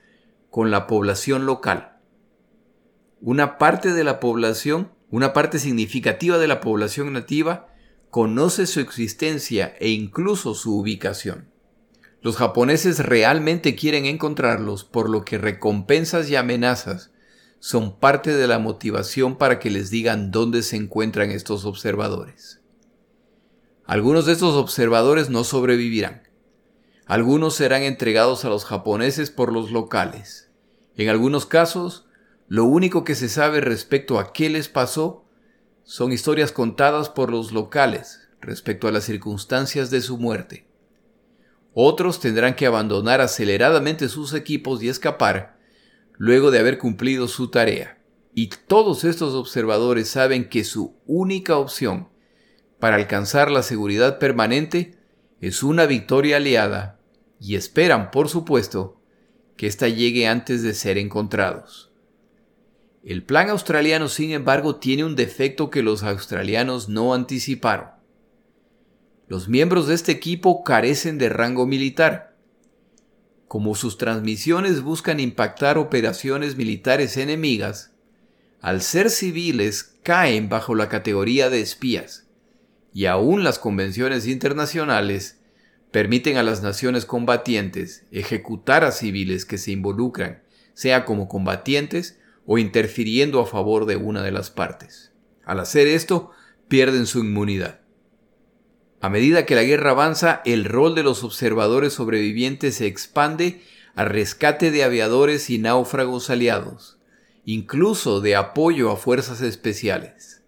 [0.52, 1.98] con la población local.
[3.20, 7.66] Una parte de la población, una parte significativa de la población nativa,
[8.12, 11.50] conoce su existencia e incluso su ubicación.
[12.22, 17.10] Los japoneses realmente quieren encontrarlos, por lo que recompensas y amenazas
[17.58, 22.59] son parte de la motivación para que les digan dónde se encuentran estos observadores.
[23.90, 26.22] Algunos de estos observadores no sobrevivirán.
[27.08, 30.52] Algunos serán entregados a los japoneses por los locales.
[30.96, 32.06] En algunos casos,
[32.48, 35.26] lo único que se sabe respecto a qué les pasó
[35.82, 40.68] son historias contadas por los locales respecto a las circunstancias de su muerte.
[41.74, 45.58] Otros tendrán que abandonar aceleradamente sus equipos y escapar
[46.16, 47.98] luego de haber cumplido su tarea.
[48.36, 52.09] Y todos estos observadores saben que su única opción
[52.80, 54.98] para alcanzar la seguridad permanente
[55.42, 57.00] es una victoria aliada
[57.40, 59.00] y esperan, por supuesto,
[59.58, 61.92] que ésta llegue antes de ser encontrados.
[63.04, 67.90] El plan australiano, sin embargo, tiene un defecto que los australianos no anticiparon.
[69.28, 72.36] Los miembros de este equipo carecen de rango militar.
[73.48, 77.94] Como sus transmisiones buscan impactar operaciones militares enemigas,
[78.62, 82.29] al ser civiles caen bajo la categoría de espías,
[82.94, 85.40] y aún las convenciones internacionales
[85.92, 92.58] permiten a las naciones combatientes ejecutar a civiles que se involucran, sea como combatientes o
[92.58, 95.12] interfiriendo a favor de una de las partes.
[95.46, 96.32] Al hacer esto,
[96.68, 97.82] pierden su inmunidad.
[99.02, 103.62] A medida que la guerra avanza, el rol de los observadores sobrevivientes se expande
[103.96, 107.00] a rescate de aviadores y náufragos aliados,
[107.46, 110.39] incluso de apoyo a fuerzas especiales.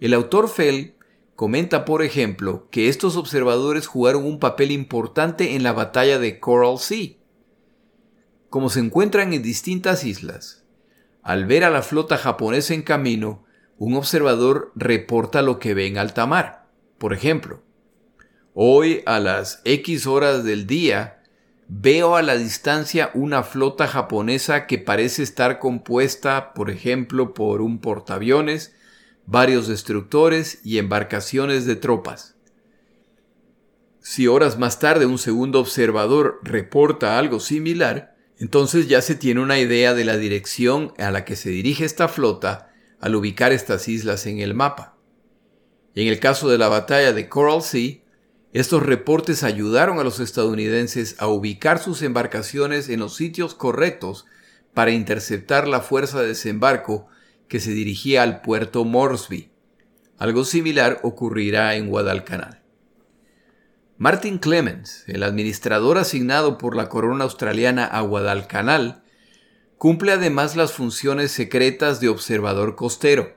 [0.00, 0.94] El autor Fell
[1.34, 6.78] comenta, por ejemplo, que estos observadores jugaron un papel importante en la batalla de Coral
[6.78, 7.16] Sea.
[8.48, 10.64] Como se encuentran en distintas islas,
[11.22, 13.44] al ver a la flota japonesa en camino,
[13.76, 16.66] un observador reporta lo que ve en alta mar.
[16.98, 17.62] Por ejemplo,
[18.54, 21.22] hoy a las X horas del día
[21.68, 27.78] veo a la distancia una flota japonesa que parece estar compuesta, por ejemplo, por un
[27.78, 28.74] portaaviones,
[29.30, 32.34] varios destructores y embarcaciones de tropas.
[34.00, 39.58] Si horas más tarde un segundo observador reporta algo similar, entonces ya se tiene una
[39.58, 44.24] idea de la dirección a la que se dirige esta flota al ubicar estas islas
[44.24, 44.96] en el mapa.
[45.94, 47.98] En el caso de la batalla de Coral Sea,
[48.54, 54.24] estos reportes ayudaron a los estadounidenses a ubicar sus embarcaciones en los sitios correctos
[54.72, 57.08] para interceptar la fuerza de desembarco
[57.48, 59.50] que se dirigía al puerto Moresby.
[60.18, 62.62] Algo similar ocurrirá en Guadalcanal.
[63.96, 69.02] Martin Clemens, el administrador asignado por la corona australiana a Guadalcanal,
[69.76, 73.36] cumple además las funciones secretas de observador costero.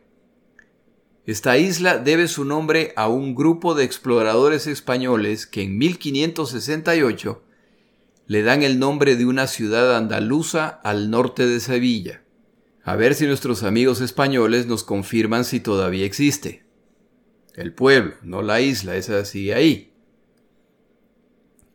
[1.26, 7.44] Esta isla debe su nombre a un grupo de exploradores españoles que en 1568
[8.28, 12.24] le dan el nombre de una ciudad andaluza al norte de Sevilla.
[12.84, 16.66] A ver si nuestros amigos españoles nos confirman si todavía existe.
[17.54, 19.94] El pueblo, no la isla, es así ahí.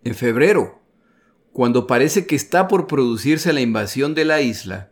[0.03, 0.83] En febrero,
[1.53, 4.91] cuando parece que está por producirse la invasión de la isla,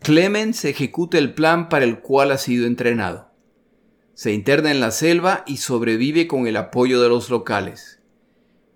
[0.00, 3.30] Clemens ejecuta el plan para el cual ha sido entrenado.
[4.14, 8.00] Se interna en la selva y sobrevive con el apoyo de los locales.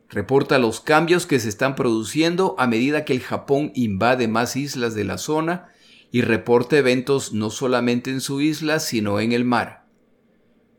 [0.08, 4.94] Reporta los cambios que se están produciendo a medida que el Japón invade más islas
[4.94, 5.68] de la zona
[6.12, 9.86] y reporta eventos no solamente en su isla, sino en el mar.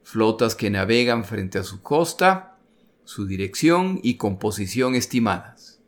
[0.04, 2.58] Flotas que navegan frente a su costa,
[3.06, 5.80] su dirección y composición estimadas.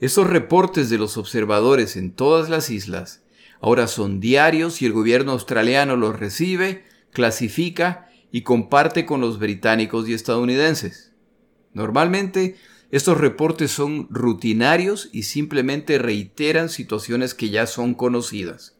[0.00, 3.22] Estos reportes de los observadores en todas las islas
[3.60, 10.08] ahora son diarios y el gobierno australiano los recibe clasifica y comparte con los británicos
[10.08, 11.12] y estadounidenses.
[11.72, 12.56] Normalmente,
[12.90, 18.76] estos reportes son rutinarios y simplemente reiteran situaciones que ya son conocidas.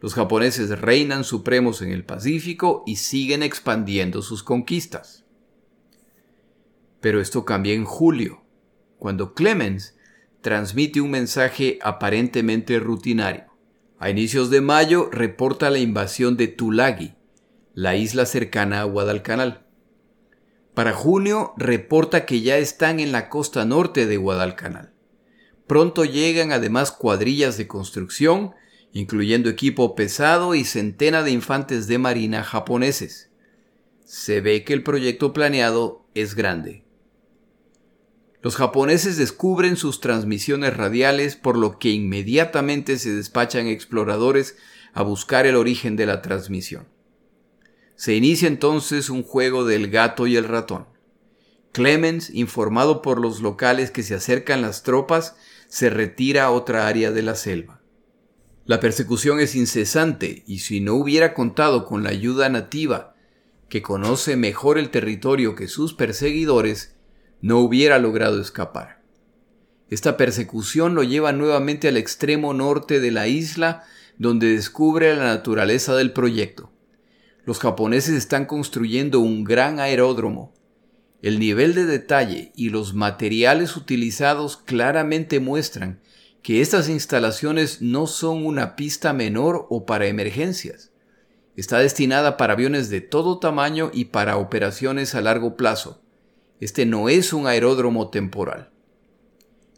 [0.00, 5.24] Los japoneses reinan supremos en el Pacífico y siguen expandiendo sus conquistas.
[7.00, 8.42] Pero esto cambia en julio,
[8.98, 9.94] cuando Clemens
[10.40, 13.44] transmite un mensaje aparentemente rutinario.
[13.98, 17.14] A inicios de mayo reporta la invasión de Tulagi,
[17.74, 19.66] la isla cercana a Guadalcanal.
[20.74, 24.92] Para junio reporta que ya están en la costa norte de Guadalcanal.
[25.66, 28.52] Pronto llegan además cuadrillas de construcción,
[28.92, 33.30] incluyendo equipo pesado y centena de infantes de marina japoneses.
[34.04, 36.84] Se ve que el proyecto planeado es grande.
[38.42, 44.56] Los japoneses descubren sus transmisiones radiales por lo que inmediatamente se despachan exploradores
[44.94, 46.88] a buscar el origen de la transmisión.
[48.00, 50.86] Se inicia entonces un juego del gato y el ratón.
[51.70, 55.36] Clemens, informado por los locales que se acercan las tropas,
[55.68, 57.82] se retira a otra área de la selva.
[58.64, 63.16] La persecución es incesante y si no hubiera contado con la ayuda nativa,
[63.68, 66.96] que conoce mejor el territorio que sus perseguidores,
[67.42, 69.02] no hubiera logrado escapar.
[69.90, 73.84] Esta persecución lo lleva nuevamente al extremo norte de la isla,
[74.16, 76.69] donde descubre la naturaleza del proyecto.
[77.44, 80.52] Los japoneses están construyendo un gran aeródromo.
[81.22, 86.00] El nivel de detalle y los materiales utilizados claramente muestran
[86.42, 90.90] que estas instalaciones no son una pista menor o para emergencias.
[91.56, 96.00] Está destinada para aviones de todo tamaño y para operaciones a largo plazo.
[96.60, 98.70] Este no es un aeródromo temporal.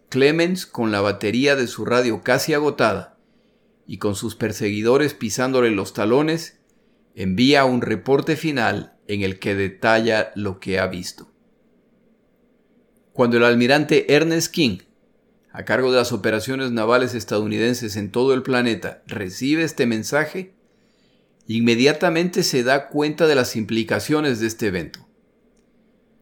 [0.09, 3.17] Clemens, con la batería de su radio casi agotada
[3.87, 6.61] y con sus perseguidores pisándole los talones,
[7.15, 11.31] envía un reporte final en el que detalla lo que ha visto.
[13.13, 14.79] Cuando el almirante Ernest King,
[15.53, 20.55] a cargo de las operaciones navales estadounidenses en todo el planeta, recibe este mensaje,
[21.47, 25.07] inmediatamente se da cuenta de las implicaciones de este evento.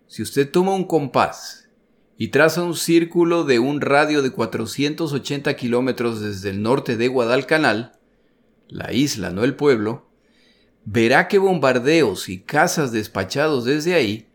[0.08, 1.68] Si usted toma un compás
[2.16, 7.92] y traza un círculo de un radio de 480 kilómetros desde el norte de Guadalcanal,
[8.66, 10.09] la isla, no el pueblo,
[10.84, 14.28] verá que bombardeos y cazas despachados desde ahí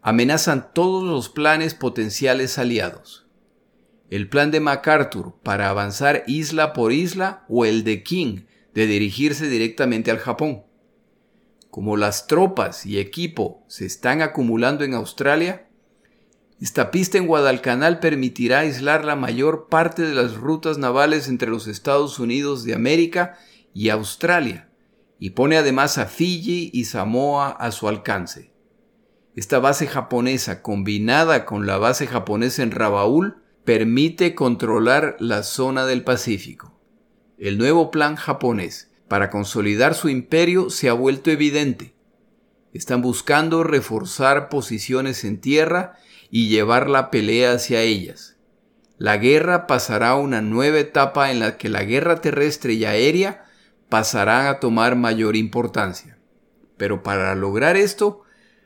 [0.00, 3.26] amenazan todos los planes potenciales aliados.
[4.10, 8.42] El plan de MacArthur para avanzar isla por isla o el de King
[8.74, 10.64] de dirigirse directamente al Japón.
[11.70, 15.66] Como las tropas y equipo se están acumulando en Australia,
[16.60, 21.66] esta pista en Guadalcanal permitirá aislar la mayor parte de las rutas navales entre los
[21.66, 23.38] Estados Unidos de América
[23.74, 24.68] y Australia,
[25.22, 28.50] y pone además a Fiji y Samoa a su alcance.
[29.36, 36.02] Esta base japonesa combinada con la base japonesa en Rabaul permite controlar la zona del
[36.02, 36.76] Pacífico.
[37.38, 41.94] El nuevo plan japonés para consolidar su imperio se ha vuelto evidente.
[42.72, 45.94] Están buscando reforzar posiciones en tierra
[46.32, 48.38] y llevar la pelea hacia ellas.
[48.98, 53.44] La guerra pasará a una nueva etapa en la que la guerra terrestre y aérea
[53.92, 56.16] pasarán a tomar mayor importancia.
[56.78, 58.22] Pero para lograr esto,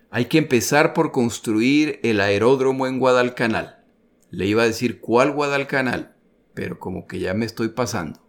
[0.09, 3.83] hay que empezar por construir el aeródromo en Guadalcanal.
[4.31, 6.15] Le iba a decir cuál Guadalcanal,
[6.55, 8.25] pero como que ya me estoy pasando.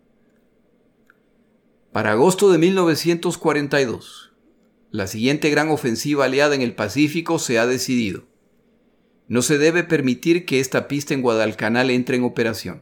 [1.92, 4.34] Para agosto de 1942,
[4.90, 8.24] la siguiente gran ofensiva aliada en el Pacífico se ha decidido.
[9.28, 12.82] No se debe permitir que esta pista en Guadalcanal entre en operación.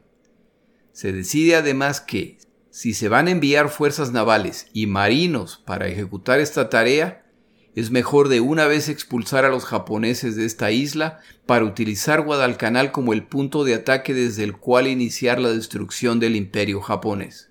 [0.94, 2.38] Se decide además que,
[2.76, 7.26] si se van a enviar fuerzas navales y marinos para ejecutar esta tarea,
[7.74, 12.92] es mejor de una vez expulsar a los japoneses de esta isla para utilizar Guadalcanal
[12.92, 17.50] como el punto de ataque desde el cual iniciar la destrucción del imperio japonés.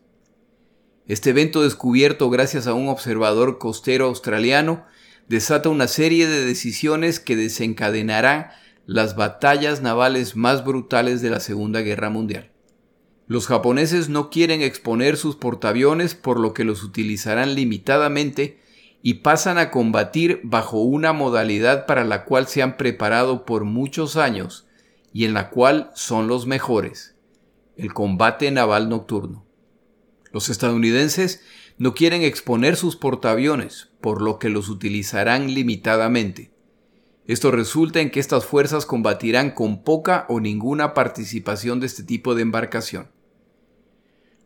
[1.07, 4.85] Este evento descubierto gracias a un observador costero australiano
[5.27, 8.49] desata una serie de decisiones que desencadenarán
[8.85, 12.54] las batallas navales más brutales de la Segunda Guerra Mundial.
[13.27, 18.61] Los japoneses no quieren exponer sus portaaviones por lo que los utilizarán limitadamente
[19.03, 24.17] y pasan a combatir bajo una modalidad para la cual se han preparado por muchos
[24.17, 24.67] años
[25.13, 27.15] y en la cual son los mejores,
[27.77, 29.47] el combate naval nocturno.
[30.33, 31.43] Los estadounidenses
[31.79, 36.51] no quieren exponer sus portaaviones, por lo que los utilizarán limitadamente.
[37.27, 42.35] Esto resulta en que estas fuerzas combatirán con poca o ninguna participación de este tipo
[42.35, 43.14] de embarcación.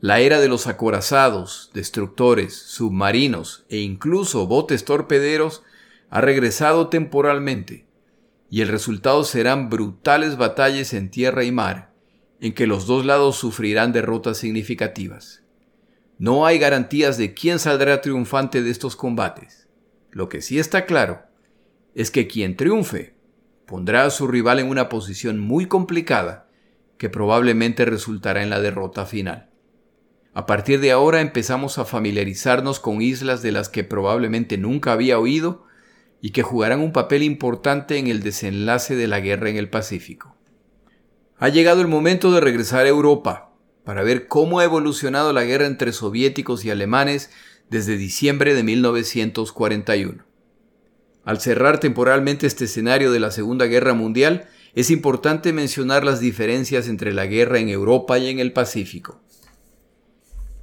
[0.00, 5.64] La era de los acorazados, destructores, submarinos e incluso botes torpederos
[6.08, 7.84] ha regresado temporalmente,
[8.48, 11.92] y el resultado serán brutales batallas en tierra y mar,
[12.40, 15.42] en que los dos lados sufrirán derrotas significativas.
[16.16, 19.68] No hay garantías de quién saldrá triunfante de estos combates.
[20.12, 21.24] Lo que sí está claro
[21.96, 23.16] es que quien triunfe
[23.66, 26.48] pondrá a su rival en una posición muy complicada
[26.98, 29.48] que probablemente resultará en la derrota final.
[30.38, 35.18] A partir de ahora empezamos a familiarizarnos con islas de las que probablemente nunca había
[35.18, 35.64] oído
[36.20, 40.36] y que jugarán un papel importante en el desenlace de la guerra en el Pacífico.
[41.38, 43.50] Ha llegado el momento de regresar a Europa,
[43.82, 47.32] para ver cómo ha evolucionado la guerra entre soviéticos y alemanes
[47.68, 50.24] desde diciembre de 1941.
[51.24, 56.86] Al cerrar temporalmente este escenario de la Segunda Guerra Mundial, es importante mencionar las diferencias
[56.86, 59.20] entre la guerra en Europa y en el Pacífico.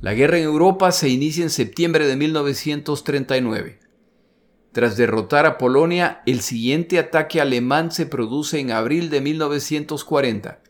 [0.06, 3.80] La guerra en Europa se inicia en septiembre de 1939.
[4.72, 10.62] Tras derrotar a Polonia, el siguiente ataque alemán se produce en abril de 1940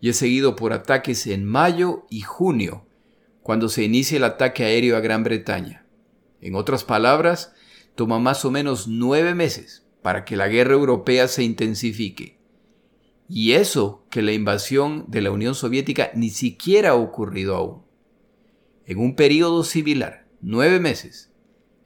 [0.00, 2.86] y es seguido por ataques en mayo y junio,
[3.42, 5.84] cuando se inicia el ataque aéreo a Gran Bretaña.
[6.40, 7.52] En otras palabras,
[7.94, 12.38] toma más o menos nueve meses para que la guerra europea se intensifique.
[13.28, 17.81] Y eso que la invasión de la Unión Soviética ni siquiera ha ocurrido aún.
[18.86, 21.30] En un periodo similar, nueve meses,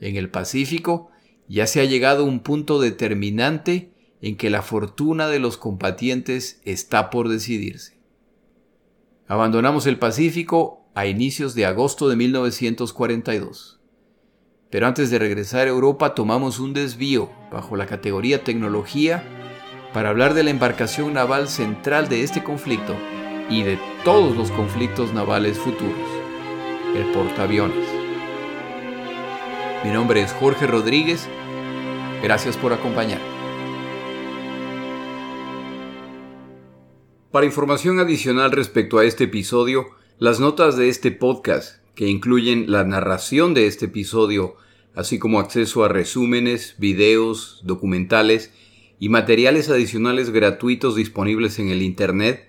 [0.00, 1.10] en el Pacífico
[1.48, 3.92] ya se ha llegado a un punto determinante
[4.22, 7.98] en que la fortuna de los combatientes está por decidirse.
[9.28, 13.80] Abandonamos el Pacífico a inicios de agosto de 1942.
[14.70, 19.22] Pero antes de regresar a Europa tomamos un desvío bajo la categoría tecnología
[19.92, 22.96] para hablar de la embarcación naval central de este conflicto
[23.48, 26.15] y de todos los conflictos navales futuros,
[26.96, 27.86] el portaaviones.
[29.84, 31.28] Mi nombre es Jorge Rodríguez.
[32.22, 33.20] Gracias por acompañar.
[37.30, 39.88] Para información adicional respecto a este episodio,
[40.18, 44.56] las notas de este podcast que incluyen la narración de este episodio,
[44.94, 48.52] así como acceso a resúmenes, videos, documentales
[48.98, 52.48] y materiales adicionales gratuitos disponibles en el Internet,